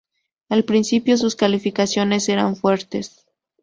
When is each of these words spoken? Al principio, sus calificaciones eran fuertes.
Al 0.49 0.63
principio, 0.65 1.15
sus 1.15 1.35
calificaciones 1.35 2.27
eran 2.27 2.55
fuertes. 2.55 3.27